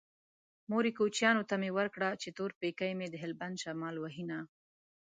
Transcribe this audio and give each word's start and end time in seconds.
مورې 0.71 0.91
کوچيانو 0.99 1.43
ته 1.49 1.55
مې 1.61 1.69
ورکړه 1.77 2.09
چې 2.21 2.29
تور 2.37 2.51
پېکی 2.59 2.91
مې 2.99 3.07
د 3.09 3.15
هلبند 3.23 3.55
شمال 3.63 3.95
وهينه 3.99 4.39